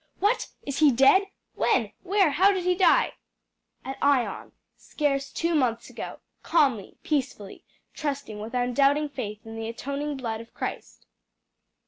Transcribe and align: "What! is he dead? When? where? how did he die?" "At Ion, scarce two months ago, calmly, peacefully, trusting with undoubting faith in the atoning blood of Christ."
"What! 0.17 0.47
is 0.63 0.79
he 0.79 0.91
dead? 0.91 1.27
When? 1.53 1.91
where? 2.01 2.31
how 2.31 2.51
did 2.51 2.63
he 2.63 2.73
die?" 2.73 3.13
"At 3.85 3.99
Ion, 4.01 4.51
scarce 4.75 5.29
two 5.31 5.53
months 5.53 5.91
ago, 5.91 6.17
calmly, 6.41 6.97
peacefully, 7.03 7.63
trusting 7.93 8.39
with 8.39 8.55
undoubting 8.55 9.09
faith 9.09 9.45
in 9.45 9.55
the 9.57 9.69
atoning 9.69 10.17
blood 10.17 10.41
of 10.41 10.55
Christ." 10.55 11.05